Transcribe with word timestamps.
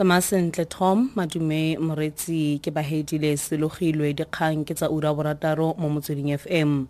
tsamaya 0.00 0.24
sentle 0.24 0.64
tom 0.64 1.12
madume 1.12 1.76
moretsi 1.76 2.56
ke 2.64 2.72
bahedile 2.72 3.36
selogilwe 3.36 4.16
dikgang 4.16 4.64
ke 4.64 4.72
tsa 4.72 4.88
ura 4.88 5.12
borataro 5.12 5.76
mo 5.76 5.92
motsweding 5.92 6.32
fm 6.40 6.88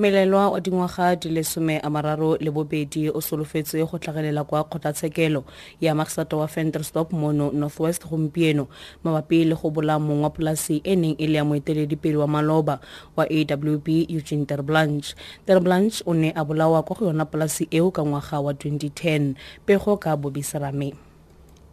melelwa 0.00 0.56
wa 0.56 0.56
dingwaga 0.56 1.12
di 1.20 1.28
le 1.28 1.44
some 1.44 1.76
a 1.76 1.88
mararo 1.92 2.40
le 2.40 2.48
bobedi 2.48 3.12
o 3.12 3.20
solofetswe 3.20 3.84
go 3.84 4.00
tlhagelela 4.00 4.48
kwa 4.48 4.64
kgotlatshekelo 4.64 5.44
ya 5.76 5.92
maksato 5.92 6.40
wa 6.40 6.48
fenterstop 6.48 7.12
mono 7.12 7.52
northwest 7.52 8.08
gompieno 8.08 8.64
mabapi 9.04 9.44
le 9.44 9.52
go 9.52 9.68
bola 9.68 10.00
mong 10.00 10.24
wa 10.24 10.30
polasi 10.32 10.80
e 10.88 10.96
neng 10.96 11.20
e 11.20 11.28
le 11.28 11.36
ya 11.36 11.44
moeteledipele 11.44 12.16
wa 12.16 12.28
maloba 12.32 12.80
wa 13.12 13.28
awb 13.28 13.88
eugene 14.08 14.48
terblanche 14.48 15.12
terblanche 15.44 16.00
o 16.08 16.16
ne 16.16 16.32
a 16.32 16.40
bolawa 16.48 16.80
kwa 16.80 16.96
go 16.96 17.12
yona 17.12 17.28
polasi 17.28 17.68
eo 17.70 17.92
ka 17.92 18.00
ngwaga 18.00 18.40
wa 18.40 18.52
2010 18.56 19.36
pego 19.68 20.00
ka 20.00 20.16
bobiserame 20.16 21.07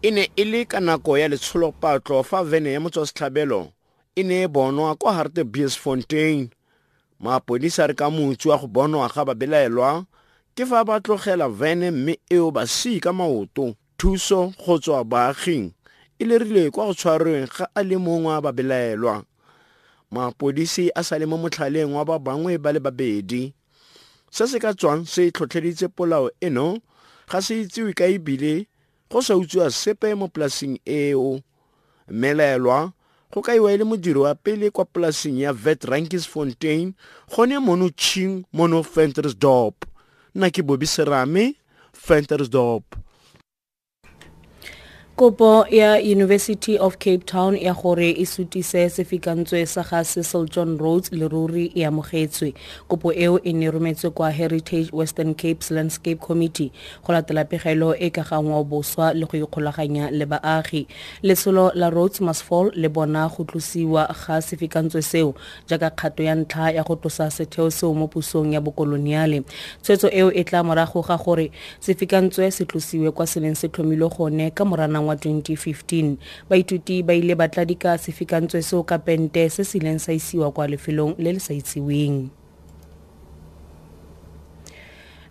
e 0.06 0.12
ne 0.12 0.30
e 0.36 0.44
le 0.46 0.66
ka 0.66 0.80
nako 0.80 1.18
ya 1.18 1.28
letsholopatlo 1.28 2.24
fa 2.24 2.44
vene 2.44 2.74
ya 2.74 2.80
motswasetlhabelo 2.80 3.72
e 4.16 4.24
ne 4.24 4.44
e 4.44 4.48
bonwa 4.48 4.96
kwa 4.96 5.14
hartebees 5.14 5.78
fontaine 5.78 6.50
mapodisa 7.20 7.88
re 7.88 7.94
ka 7.94 8.10
motse 8.10 8.50
wa 8.50 8.58
go 8.58 8.68
bonwa 8.68 9.10
ga 9.10 9.26
babelaelwa 9.26 10.06
ke 10.56 10.66
fa 10.66 10.86
ba 10.86 11.00
tlogela 11.02 11.50
vene 11.50 11.92
mme 11.92 12.20
eo 12.30 12.52
ba 12.52 12.68
sii 12.68 13.00
ka 13.00 13.14
maoto. 13.14 13.74
Thuso 13.98 14.54
go 14.66 14.78
tswa 14.78 15.04
baaging 15.04 15.74
e 16.20 16.26
lerile 16.26 16.70
kwa 16.72 16.86
go 16.86 16.94
tshwarweng 16.94 17.50
ga 17.50 17.66
a 17.76 17.82
le 17.84 17.98
mongwe 17.98 18.30
wa 18.32 18.42
babelaelwa 18.42 19.24
mapodisi 20.12 20.92
a 20.96 21.04
sa 21.04 21.18
le 21.18 21.26
mo 21.26 21.38
motlhaleng 21.38 21.98
wa 21.98 22.06
ba 22.06 22.20
bangwe 22.20 22.58
ba 22.62 22.72
le 22.72 22.80
babedi. 22.80 23.54
Se 24.30 24.46
se 24.48 24.60
ka 24.60 24.74
tswang 24.74 25.02
se 25.10 25.32
tlhotlheditse 25.32 25.88
polao 25.88 26.30
eno 26.42 26.78
ga 27.26 27.42
se 27.42 27.62
itsewe 27.62 27.94
ka 27.98 28.06
ebile 28.06 28.68
go 29.16 29.22
sa 29.22 29.36
utswiwa 29.36 29.72
sepe 29.72 30.16
mo 30.16 30.28
polasing 30.28 30.80
eo. 30.86 31.40
Mmelaelwa 32.08 32.92
go 33.32 33.42
kaiwa 33.42 33.72
e 33.72 33.78
le 33.78 33.84
modiri 33.84 34.20
wa 34.20 34.36
pele 34.36 34.70
kwa 34.70 34.86
polasing 34.86 35.40
ya 35.40 35.54
vet 35.54 35.84
rankis 35.84 36.28
fontaine 36.28 36.94
gone 37.36 37.60
mono 37.60 37.90
ching 37.90 38.44
mono 38.54 38.82
ventersdorp. 38.82 39.86
Nna 40.36 40.50
ke 40.50 40.62
bobi 40.62 40.88
serame 40.88 41.56
ventersdorp 42.08 42.84
kopo 45.16 45.66
ya 45.70 45.96
university 45.96 46.78
of 46.78 46.98
cape 46.98 47.26
town 47.26 47.56
ya 47.56 47.74
gore 47.74 48.12
e 48.12 48.26
sutise 48.26 48.90
sefikantswe 48.90 49.66
sa 49.66 49.82
ga 49.84 50.04
cecil 50.04 50.46
john 50.46 50.78
rhodes 50.78 51.12
leruri 51.12 51.72
e 51.76 51.86
amogetswe. 51.86 52.54
Kopo 52.90 53.14
eo 53.14 53.40
e 53.44 53.54
ne 53.54 53.72
rometswe 53.72 54.10
kwa 54.10 54.32
heritage 54.32 54.90
western 54.92 55.34
cape's 55.34 55.72
landscape 55.72 56.20
committee 56.20 56.72
go 57.08 57.14
latela 57.14 57.46
pegelo 57.46 57.96
e 57.96 58.10
ka 58.10 58.24
gangwa 58.24 58.64
boswa 58.64 59.14
le 59.14 59.26
go 59.26 59.38
ikgolaganya 59.38 60.12
le 60.12 60.26
baagi. 60.26 60.86
Letsholo 61.24 61.72
la 61.76 61.90
rhodes 61.90 62.20
must 62.20 62.44
fall 62.44 62.72
le 62.76 62.90
bona 62.90 63.30
go 63.30 63.46
tlosiwa 63.46 64.08
ga 64.08 64.42
sefikantswe 64.42 65.02
seo 65.02 65.34
jaaka 65.68 65.90
kgato 65.90 66.24
ya 66.24 66.36
ntlha 66.36 66.72
ya 66.72 66.84
go 66.84 66.96
tlosa 66.96 67.32
setheo 67.32 67.72
seo 67.72 67.94
mo 67.94 68.08
pusong 68.08 68.54
ya 68.54 68.60
bokoloniale. 68.62 69.44
Tshwetso 69.82 70.10
eo 70.12 70.32
e 70.32 70.44
tla 70.44 70.64
morago 70.64 71.02
ga 71.02 71.18
gore 71.18 71.52
sefikantswe 71.80 72.52
se 72.52 72.66
tlosiwe 72.66 73.12
kwa 73.12 73.28
se 73.28 73.40
neng 73.40 73.56
se 73.56 73.68
tlhomilwe 73.68 74.10
gone 74.10 74.52
ka 74.52 74.66
moranang 74.66 75.05
wa 75.08 75.16
2015 75.16 76.16
baithuti 76.50 77.04
ba 77.04 77.14
ile 77.14 77.36
ba 77.36 77.48
tladika 77.48 77.98
sefikantswe 77.98 78.62
seo 78.62 78.84
ka 78.84 78.98
pente 78.98 79.50
se 79.50 79.64
se 79.64 79.78
ileng 79.78 80.00
sa 80.00 80.14
isiwa 80.14 80.52
kwa 80.52 80.68
lefelong 80.68 81.16
le 81.18 81.34
le 81.34 81.40
sa 81.40 81.54
itseweng 81.54 82.30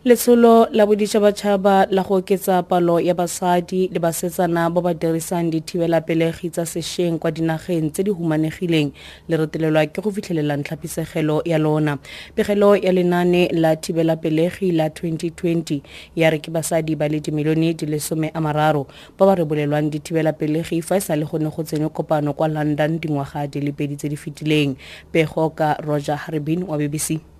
letsholo 0.04 0.68
la 0.70 0.84
boditšhabatšhaba 0.84 1.86
la 1.90 2.02
go 2.02 2.20
oketsa 2.20 2.62
palo 2.68 3.00
ya 3.00 3.14
basadi 3.14 3.88
le 3.88 3.96
basetsana 3.98 4.68
ba 4.68 4.82
ba 4.84 4.92
dirisang 4.92 5.48
dithibelapelegi 5.48 6.50
tsa 6.50 6.66
sešweng 6.68 7.16
kwa 7.16 7.32
dinageng 7.32 7.88
tse 7.88 8.04
di 8.04 8.10
humanegileng 8.12 8.92
le 9.28 9.36
retelelwa 9.36 9.86
ke 9.88 10.04
go 10.04 10.12
fitlhelela 10.12 10.60
ntlhapisegelo 10.60 11.40
ya 11.48 11.56
lona. 11.56 11.96
Pegelo 12.36 12.76
ya 12.76 12.92
lenane 12.92 13.48
la 13.56 13.76
thibelapelegi 13.76 14.76
la 14.76 14.92
2020 14.92 15.80
ya 16.16 16.28
re 16.28 16.38
ke 16.38 16.52
basadi 16.52 16.96
ba 17.00 17.08
le 17.08 17.24
dimilione 17.24 17.72
di 17.72 17.86
le 17.86 17.96
some 17.96 18.28
a 18.28 18.40
mararo 18.44 18.84
ba 19.16 19.24
ba 19.24 19.40
rebolelwang 19.40 19.88
dithibelapelegi 19.88 20.84
fa 20.84 20.96
e 20.96 21.00
sa 21.00 21.16
le 21.16 21.24
gone 21.24 21.48
go 21.48 21.64
tsenwe 21.64 21.88
kopano 21.88 22.36
kwa 22.36 22.48
london 22.48 23.00
dingwaga 23.00 23.48
di 23.48 23.64
le 23.64 23.72
pedi 23.72 23.96
tse 23.96 24.12
di 24.12 24.20
fetileng. 24.20 24.76
Pego 25.08 25.48
ka 25.56 25.80
roger 25.80 26.20
harbin 26.28 26.68
wa 26.68 26.76
bbc 26.76 27.33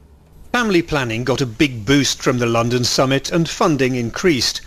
Family 0.54 0.82
planning 0.82 1.24
got 1.24 1.40
a 1.40 1.46
big 1.46 1.84
boost 1.84 2.22
from 2.22 2.38
the 2.38 2.46
London 2.46 2.84
summit 2.84 3.28
and 3.32 3.48
funding 3.48 3.96
increased. 3.96 4.60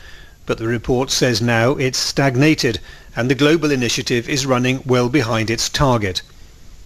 But 0.46 0.58
the 0.58 0.68
report 0.68 1.10
says 1.10 1.42
now 1.42 1.78
it's 1.78 1.98
stagnated 1.98 2.82
and 3.16 3.32
the 3.32 3.36
global 3.36 3.72
initiative 3.72 4.28
is 4.28 4.46
running 4.46 4.82
well 4.86 5.08
behind 5.08 5.50
its 5.50 5.70
target. 5.70 6.22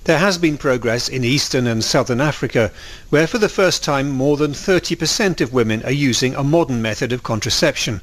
There 0.03 0.19
has 0.19 0.37
been 0.37 0.55
progress 0.55 1.09
in 1.09 1.23
Eastern 1.23 1.65
and 1.65 1.83
Southern 1.83 2.21
Africa, 2.21 2.71
where 3.09 3.25
for 3.25 3.39
the 3.39 3.49
first 3.49 3.83
time 3.83 4.07
more 4.07 4.37
than 4.37 4.53
30% 4.53 5.41
of 5.41 5.51
women 5.51 5.81
are 5.83 5.91
using 5.91 6.35
a 6.35 6.43
modern 6.43 6.79
method 6.79 7.11
of 7.11 7.23
contraception. 7.23 8.01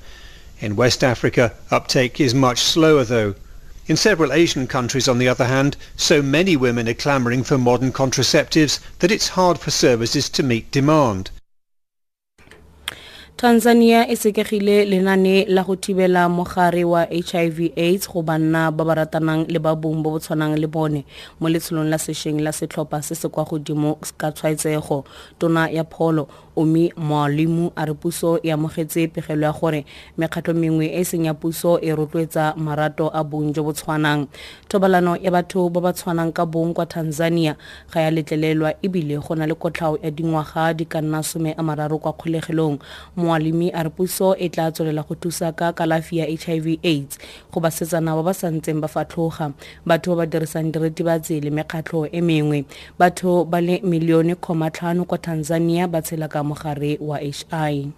In 0.58 0.74
West 0.74 1.04
Africa, 1.04 1.54
uptake 1.70 2.20
is 2.20 2.34
much 2.34 2.58
slower 2.58 3.04
though. 3.04 3.36
In 3.88 3.96
several 3.96 4.34
Asian 4.34 4.66
countries, 4.66 5.08
on 5.08 5.16
the 5.16 5.28
other 5.28 5.46
hand, 5.46 5.74
so 5.96 6.20
many 6.20 6.56
women 6.56 6.86
are 6.90 6.94
clamouring 6.94 7.42
for 7.42 7.56
modern 7.56 7.90
contraceptives 7.90 8.80
that 8.98 9.10
it's 9.10 9.28
hard 9.28 9.58
for 9.58 9.70
services 9.70 10.28
to 10.28 10.42
meet 10.42 10.70
demand. 10.70 11.30
Tanzania 13.38 14.08
e 14.08 14.16
sekegile 14.16 14.84
lenane 14.84 15.44
la 15.44 15.62
go 15.62 15.76
thibela 15.76 16.28
mogare 16.28 16.84
wa 16.84 17.04
hiv 17.04 17.70
aids 17.76 18.08
go 18.10 18.20
banna 18.20 18.72
ba 18.72 18.84
ba 18.84 18.94
ratanang 18.94 19.46
le 19.46 19.60
ba 19.60 19.76
bong 19.76 20.02
bo 20.02 20.10
bo 20.10 20.18
tshwanang 20.18 20.58
le 20.58 20.66
bone 20.66 21.04
mo 21.38 21.46
letsholong 21.48 21.86
la 21.86 21.98
sešweng 21.98 22.42
la 22.42 22.50
setlhopha 22.50 23.00
se 23.00 23.14
se 23.14 23.28
kwa 23.28 23.44
godimo 23.44 23.94
ka 24.18 24.32
tshwaetsego. 24.32 25.04
Tona 25.38 25.70
ya 25.70 25.84
pholo 25.84 26.26
omi 26.56 26.92
mwalimu 26.96 27.70
a 27.76 27.84
re 27.86 27.94
puso 27.94 28.40
e 28.42 28.50
amogetse 28.50 29.06
pegelo 29.06 29.46
ya 29.46 29.52
gore 29.52 29.86
mekgatlho 30.18 30.54
mengwe 30.54 30.90
e 30.90 31.04
seng 31.04 31.26
ya 31.26 31.34
puso 31.34 31.78
e 31.78 31.94
rotloetsa 31.94 32.54
marato 32.56 33.06
a 33.14 33.22
bong 33.22 33.54
jo 33.54 33.62
bo 33.62 33.72
tshwanang. 33.72 34.26
Thobalano 34.68 35.14
ya 35.16 35.30
batho 35.30 35.70
ba 35.70 35.80
ba 35.80 35.92
tshwanang 35.92 36.32
ka 36.34 36.44
bong 36.44 36.74
kwa 36.74 36.86
tanzania 36.86 37.54
ga 37.94 38.00
ya 38.00 38.10
letlelelwa 38.10 38.74
ebile 38.82 39.18
go 39.22 39.34
na 39.34 39.46
le 39.46 39.54
kotlhao 39.54 39.98
ya 40.02 40.10
dingwaga 40.10 40.74
di 40.74 40.84
ka 40.84 41.00
nna 41.00 41.22
some 41.22 41.54
a 41.56 41.62
mararo 41.62 41.98
kwa 41.98 42.12
kgolegelong 42.12 42.78
moalimi 43.28 43.68
a 43.74 43.84
re 43.84 43.90
puso 43.90 44.32
e 44.40 44.48
tla 44.48 44.72
tswelela 44.72 45.04
go 45.04 45.14
thusa 45.14 45.52
ka 45.52 45.72
kalafi 45.76 46.16
ya 46.18 46.26
hiv 46.26 46.66
aids 46.82 47.18
go 47.52 47.60
basetsana 47.60 48.16
ba 48.16 48.22
ba 48.22 48.32
santseng 48.32 48.80
ba 48.80 48.88
fatlhoga. 48.88 49.52
Batho 49.84 50.16
ba 50.16 50.24
ba 50.24 50.30
dirisang 50.32 50.72
diritibatsi 50.72 51.44
le 51.44 51.50
mekgatlho 51.52 52.08
e 52.08 52.20
mengwe. 52.24 52.64
Batho 52.98 53.44
ba 53.44 53.60
le 53.60 53.84
milione 53.84 54.34
5 54.34 55.04
kwa 55.04 55.18
tanzania 55.18 55.84
ba 55.88 56.00
tshela 56.02 56.28
ka 56.28 56.40
mogare 56.42 56.96
wa 57.00 57.18
hi 57.20 57.92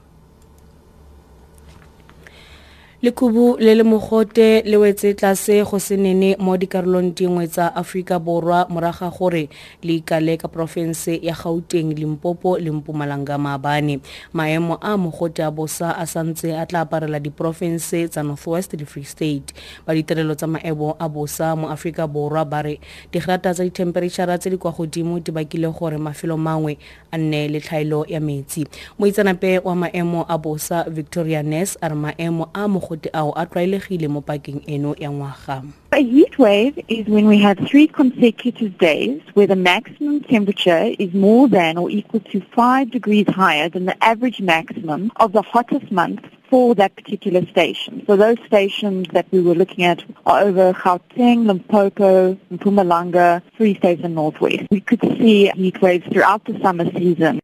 lekhubu 3.02 3.56
le 3.58 3.74
le 3.74 3.82
mogote 3.82 4.60
le 4.62 4.76
wetse 4.76 5.14
tlase 5.16 5.64
go 5.64 5.78
se 5.78 5.96
nene 5.96 6.36
mo 6.38 6.56
dikarolong 6.56 7.14
dingwe 7.16 7.46
tsa 7.48 7.74
aforika 7.74 8.18
borwa 8.18 8.66
moraga 8.68 9.08
gore 9.08 9.48
le 9.82 9.94
ikale 9.94 10.36
ka 10.36 10.48
porofense 10.48 11.16
ya 11.22 11.32
gauteng 11.32 11.94
limpopo 11.96 12.58
le 12.58 12.70
mpumalanga 12.70 13.38
maabane 13.38 14.00
maemo 14.34 14.76
a 14.82 14.96
mogote 14.98 15.40
a 15.42 15.50
bosa 15.50 15.96
a 15.96 16.04
santse 16.06 16.52
a 16.52 16.66
tla 16.66 16.80
aparela 16.80 17.18
diporofense 17.20 18.08
tsa 18.08 18.22
northwest 18.22 18.74
le 18.74 18.84
free 18.84 19.04
state. 19.04 19.54
Ba 19.86 19.94
ditirelo 19.94 20.34
tsa 20.34 20.46
maemo 20.46 20.96
a 20.98 21.08
bosa 21.08 21.56
mo 21.56 21.70
aforika 21.70 22.06
borwa 22.06 22.44
ba 22.44 22.62
re 22.62 22.80
digrata 23.12 23.54
tsa 23.54 23.64
dithemperetšhara 23.64 24.36
tse 24.38 24.50
di 24.50 24.56
kwa 24.58 24.72
godimo 24.72 25.18
di 25.20 25.32
bakile 25.32 25.72
gore 25.72 25.96
mafelo 25.96 26.36
mangwe 26.36 26.76
a 27.10 27.16
nne 27.16 27.48
le 27.48 27.60
tlhaelo 27.60 28.04
ya 28.08 28.20
metsi. 28.20 28.66
Moitsanape 28.98 29.58
wa 29.64 29.74
maemo 29.74 30.26
a 30.28 30.36
bosa 30.36 30.84
victoria 30.84 31.42
ness 31.42 31.78
a 31.80 31.88
re 31.88 31.94
maemo 31.94 32.50
a 32.52 32.68
mogote 32.68 32.89
a 35.92 36.02
heat 36.02 36.38
wave 36.38 36.78
is 36.88 37.06
when 37.06 37.26
we 37.26 37.38
have 37.38 37.58
three 37.68 37.86
consecutive 37.86 38.78
days 38.78 39.20
where 39.34 39.46
the 39.46 39.56
maximum 39.56 40.22
temperature 40.22 40.94
is 40.98 41.12
more 41.12 41.48
than 41.48 41.76
or 41.76 41.90
equal 41.90 42.20
to 42.20 42.40
5 42.40 42.90
degrees 42.90 43.26
higher 43.28 43.68
than 43.68 43.86
the 43.86 44.04
average 44.04 44.40
maximum 44.40 45.10
of 45.16 45.32
the 45.32 45.42
hottest 45.42 45.90
month 45.90 46.20
for 46.48 46.74
that 46.74 46.94
particular 46.96 47.46
station. 47.46 48.02
So 48.06 48.16
those 48.16 48.38
stations 48.46 49.06
that 49.12 49.26
we 49.30 49.40
were 49.40 49.54
looking 49.54 49.84
at 49.84 50.02
are 50.26 50.40
over 50.40 50.72
Gauteng, 50.72 51.46
Limpopo, 51.46 52.34
Mpumalanga, 52.52 53.42
Free 53.56 53.76
State 53.76 54.00
and 54.00 54.14
Northwest. 54.14 54.66
We 54.70 54.80
could 54.80 55.00
see 55.00 55.50
heat 55.50 55.80
waves 55.80 56.06
throughout 56.12 56.44
the 56.44 56.58
summer 56.60 56.90
season. 56.92 57.40